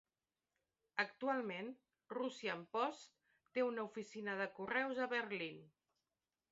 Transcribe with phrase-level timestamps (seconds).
[1.03, 1.69] Actualment,
[2.17, 3.15] Russian Post
[3.59, 5.67] té una oficina de correus a Berlín.